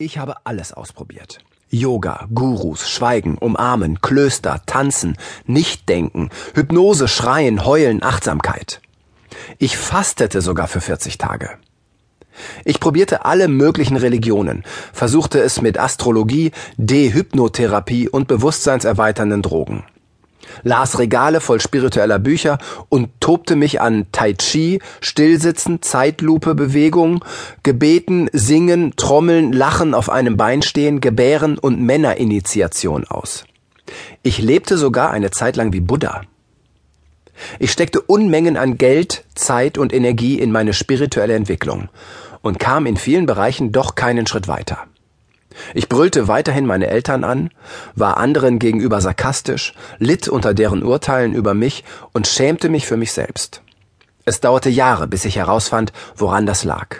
[0.00, 1.40] Ich habe alles ausprobiert.
[1.70, 8.80] Yoga, Gurus, Schweigen, Umarmen, Klöster, Tanzen, Nichtdenken, Hypnose, Schreien, Heulen, Achtsamkeit.
[9.58, 11.50] Ich fastete sogar für 40 Tage.
[12.64, 19.82] Ich probierte alle möglichen Religionen, versuchte es mit Astrologie, Dehypnotherapie und bewusstseinserweiternden Drogen
[20.62, 27.24] las Regale voll spiritueller Bücher und tobte mich an Tai Chi, Stillsitzen, Zeitlupe, Bewegung,
[27.62, 33.44] Gebeten, Singen, Trommeln, Lachen auf einem Bein stehen, Gebären und Männerinitiation aus.
[34.22, 36.22] Ich lebte sogar eine Zeit lang wie Buddha.
[37.58, 41.88] Ich steckte Unmengen an Geld, Zeit und Energie in meine spirituelle Entwicklung
[42.42, 44.86] und kam in vielen Bereichen doch keinen Schritt weiter.
[45.74, 47.50] Ich brüllte weiterhin meine Eltern an,
[47.94, 53.12] war anderen gegenüber sarkastisch, litt unter deren Urteilen über mich und schämte mich für mich
[53.12, 53.62] selbst.
[54.24, 56.96] Es dauerte Jahre, bis ich herausfand, woran das lag.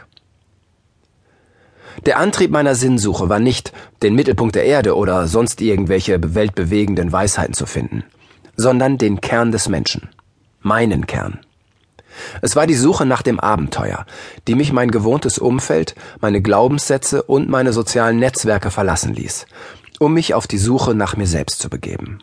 [2.07, 3.73] Der Antrieb meiner Sinnsuche war nicht,
[4.03, 8.05] den Mittelpunkt der Erde oder sonst irgendwelche weltbewegenden Weisheiten zu finden,
[8.57, 10.09] sondern den Kern des Menschen,
[10.61, 11.41] meinen Kern.
[12.43, 14.07] Es war die Suche nach dem Abenteuer,
[14.47, 19.47] die mich mein gewohntes Umfeld, meine Glaubenssätze und meine sozialen Netzwerke verlassen ließ,
[19.99, 22.19] um mich auf die Suche nach mir selbst zu begeben.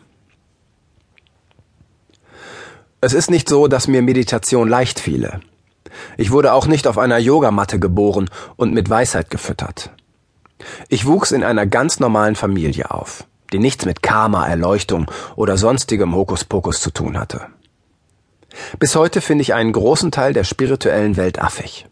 [3.00, 5.40] Es ist nicht so, dass mir Meditation leicht fiele.
[6.16, 9.90] Ich wurde auch nicht auf einer Yogamatte geboren und mit Weisheit gefüttert.
[10.88, 16.14] Ich wuchs in einer ganz normalen Familie auf, die nichts mit Karma, Erleuchtung oder sonstigem
[16.14, 17.46] Hokuspokus zu tun hatte.
[18.78, 21.86] Bis heute finde ich einen großen Teil der spirituellen Welt affig.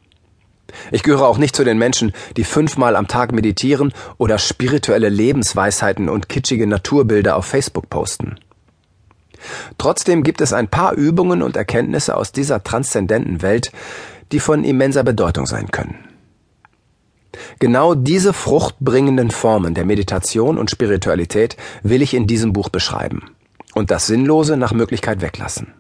[0.91, 6.09] Ich gehöre auch nicht zu den Menschen, die fünfmal am Tag meditieren oder spirituelle Lebensweisheiten
[6.09, 8.37] und kitschige Naturbilder auf Facebook posten.
[9.79, 13.73] Trotzdem gibt es ein paar Übungen und Erkenntnisse aus dieser transzendenten Welt,
[14.33, 15.99] die von immenser Bedeutung sein können.
[17.59, 23.31] Genau diese fruchtbringenden Formen der Meditation und Spiritualität will ich in diesem Buch beschreiben
[23.75, 25.75] und das Sinnlose nach Möglichkeit weglassen.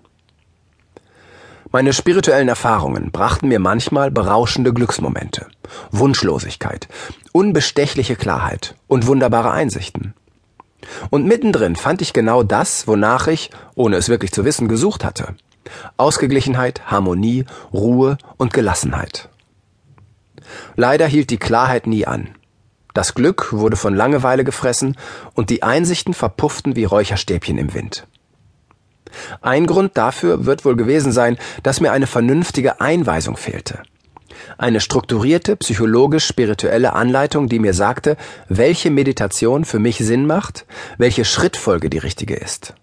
[1.74, 5.48] Meine spirituellen Erfahrungen brachten mir manchmal berauschende Glücksmomente,
[5.90, 6.86] Wunschlosigkeit,
[7.32, 10.14] unbestechliche Klarheit und wunderbare Einsichten.
[11.10, 15.34] Und mittendrin fand ich genau das, wonach ich, ohne es wirklich zu wissen, gesucht hatte.
[15.96, 19.28] Ausgeglichenheit, Harmonie, Ruhe und Gelassenheit.
[20.76, 22.36] Leider hielt die Klarheit nie an.
[22.92, 24.96] Das Glück wurde von Langeweile gefressen
[25.34, 28.06] und die Einsichten verpufften wie Räucherstäbchen im Wind.
[29.40, 33.82] Ein Grund dafür wird wohl gewesen sein, dass mir eine vernünftige Einweisung fehlte.
[34.58, 38.16] Eine strukturierte, psychologisch-spirituelle Anleitung, die mir sagte,
[38.48, 40.66] welche Meditation für mich Sinn macht,
[40.98, 42.74] welche Schrittfolge die richtige ist.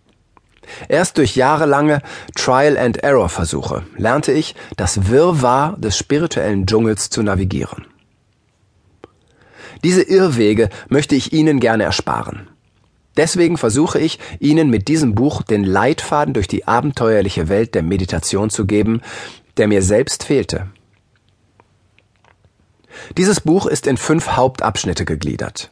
[0.87, 2.01] Erst durch jahrelange
[2.35, 7.85] Trial-and-Error-Versuche lernte ich, das Wirrwarr des spirituellen Dschungels zu navigieren.
[9.83, 12.47] Diese Irrwege möchte ich Ihnen gerne ersparen.
[13.17, 18.49] Deswegen versuche ich, Ihnen mit diesem Buch den Leitfaden durch die abenteuerliche Welt der Meditation
[18.49, 19.01] zu geben,
[19.57, 20.67] der mir selbst fehlte.
[23.17, 25.71] Dieses Buch ist in fünf Hauptabschnitte gegliedert.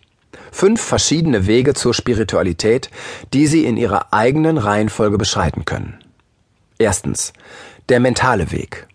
[0.51, 2.89] Fünf verschiedene Wege zur Spiritualität,
[3.33, 5.99] die Sie in Ihrer eigenen Reihenfolge beschreiten können.
[6.77, 7.33] Erstens.
[7.87, 8.87] Der mentale Weg.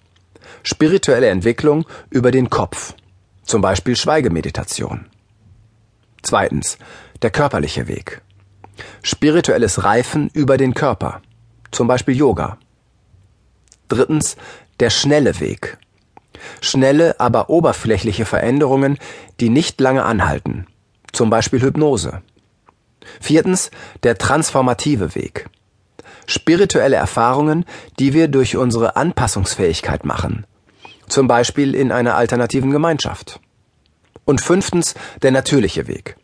[0.63, 2.95] Spirituelle Entwicklung über den Kopf.
[3.45, 5.07] Zum Beispiel Schweigemeditation.
[6.23, 6.79] Zweitens.
[7.23, 8.23] Der körperliche Weg.
[9.03, 11.23] Spirituelles Reifen über den Körper,
[11.71, 12.59] zum Beispiel Yoga.
[13.89, 14.37] Drittens,
[14.81, 15.79] der schnelle Weg.
[16.61, 18.99] Schnelle, aber oberflächliche Veränderungen,
[19.41, 20.67] die nicht lange anhalten,
[21.13, 22.23] zum Beispiel Hypnose.
[23.21, 23.71] Viertens,
[24.03, 25.49] der transformative Weg.
[26.27, 27.67] Spirituelle Erfahrungen,
[27.99, 30.47] die wir durch unsere Anpassungsfähigkeit machen,
[31.09, 33.41] zum Beispiel in einer alternativen Gemeinschaft.
[34.25, 36.17] Und fünftens, der natürliche Weg.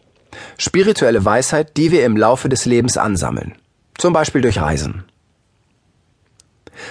[0.58, 3.54] Spirituelle Weisheit, die wir im Laufe des Lebens ansammeln.
[3.96, 5.04] Zum Beispiel durch Reisen.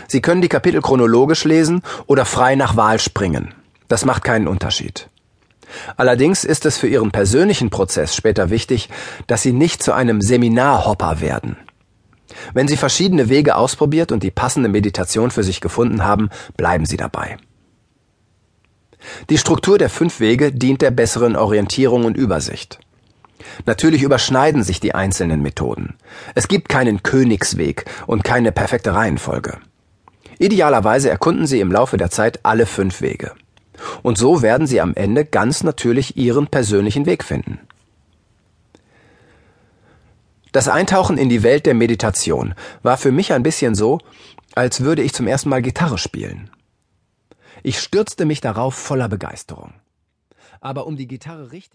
[0.08, 3.54] Sie können die Kapitel chronologisch lesen oder frei nach Wahl springen.
[3.88, 5.10] Das macht keinen Unterschied.
[5.98, 8.90] Allerdings ist es für Ihren persönlichen Prozess später wichtig,
[9.28, 11.58] dass Sie nicht zu einem Seminarhopper werden.
[12.54, 16.98] Wenn Sie verschiedene Wege ausprobiert und die passende Meditation für sich gefunden haben, bleiben Sie
[16.98, 17.38] dabei.
[19.30, 22.80] Die Struktur der fünf Wege dient der besseren Orientierung und Übersicht.
[23.66, 25.96] Natürlich überschneiden sich die einzelnen Methoden.
[26.36, 29.58] Es gibt keinen Königsweg und keine perfekte Reihenfolge.
[30.40, 33.34] Idealerweise erkunden Sie im Laufe der Zeit alle fünf Wege.
[34.04, 37.60] Und so werden Sie am Ende ganz natürlich Ihren persönlichen Weg finden.
[40.52, 44.00] Das Eintauchen in die Welt der Meditation war für mich ein bisschen so,
[44.56, 46.50] als würde ich zum ersten Mal Gitarre spielen.
[47.62, 49.74] Ich stürzte mich darauf voller Begeisterung.
[50.62, 51.68] Aber um die Gitarre richtig